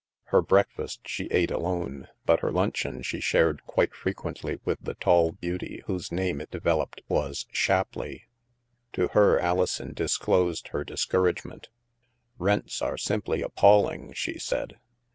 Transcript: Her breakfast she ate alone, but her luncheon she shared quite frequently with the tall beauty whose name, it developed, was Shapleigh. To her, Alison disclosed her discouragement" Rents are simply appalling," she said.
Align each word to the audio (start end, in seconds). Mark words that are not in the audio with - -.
Her 0.33 0.41
breakfast 0.41 1.01
she 1.07 1.25
ate 1.29 1.51
alone, 1.51 2.07
but 2.25 2.39
her 2.39 2.51
luncheon 2.51 3.03
she 3.03 3.19
shared 3.19 3.63
quite 3.67 3.93
frequently 3.93 4.59
with 4.65 4.79
the 4.81 4.95
tall 4.95 5.31
beauty 5.33 5.83
whose 5.85 6.11
name, 6.11 6.41
it 6.41 6.49
developed, 6.49 7.01
was 7.07 7.45
Shapleigh. 7.51 8.21
To 8.93 9.09
her, 9.09 9.39
Alison 9.39 9.93
disclosed 9.93 10.69
her 10.69 10.83
discouragement" 10.83 11.69
Rents 12.39 12.81
are 12.81 12.97
simply 12.97 13.43
appalling," 13.43 14.11
she 14.13 14.39
said. 14.39 14.79